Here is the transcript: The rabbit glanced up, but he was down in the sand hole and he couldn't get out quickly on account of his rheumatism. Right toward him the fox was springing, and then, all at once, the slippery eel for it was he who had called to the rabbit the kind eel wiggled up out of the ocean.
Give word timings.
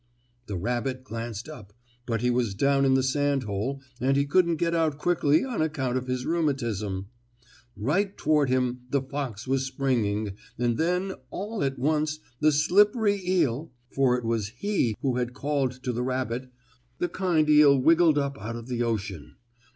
The 0.47 0.57
rabbit 0.57 1.03
glanced 1.03 1.47
up, 1.47 1.73
but 2.07 2.21
he 2.21 2.31
was 2.31 2.55
down 2.55 2.85
in 2.85 2.95
the 2.95 3.03
sand 3.03 3.43
hole 3.43 3.81
and 3.99 4.17
he 4.17 4.25
couldn't 4.25 4.55
get 4.55 4.73
out 4.73 4.97
quickly 4.97 5.45
on 5.45 5.61
account 5.61 5.95
of 5.95 6.07
his 6.07 6.25
rheumatism. 6.25 7.05
Right 7.77 8.17
toward 8.17 8.49
him 8.49 8.79
the 8.89 9.03
fox 9.03 9.47
was 9.47 9.63
springing, 9.67 10.33
and 10.57 10.79
then, 10.79 11.13
all 11.29 11.61
at 11.63 11.77
once, 11.77 12.17
the 12.39 12.51
slippery 12.51 13.21
eel 13.23 13.71
for 13.91 14.17
it 14.17 14.23
was 14.25 14.47
he 14.57 14.95
who 15.03 15.17
had 15.17 15.35
called 15.35 15.83
to 15.83 15.93
the 15.93 16.01
rabbit 16.01 16.49
the 16.97 17.07
kind 17.07 17.47
eel 17.47 17.77
wiggled 17.77 18.17
up 18.17 18.41
out 18.41 18.55
of 18.55 18.69
the 18.69 18.81
ocean. 18.81 19.35